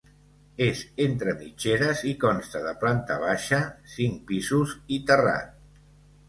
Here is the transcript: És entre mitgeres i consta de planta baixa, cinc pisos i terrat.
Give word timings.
És 0.67 0.79
entre 1.03 1.35
mitgeres 1.41 2.01
i 2.11 2.13
consta 2.23 2.61
de 2.63 2.71
planta 2.85 3.19
baixa, 3.25 3.61
cinc 3.97 4.25
pisos 4.33 4.75
i 4.99 5.01
terrat. 5.13 5.55